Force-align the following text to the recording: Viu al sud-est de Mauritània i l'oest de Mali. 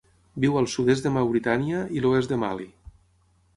Viu 0.45 0.55
al 0.61 0.67
sud-est 0.75 1.05
de 1.09 1.11
Mauritània 1.17 1.83
i 1.99 2.03
l'oest 2.07 2.35
de 2.35 2.43
Mali. 2.47 2.69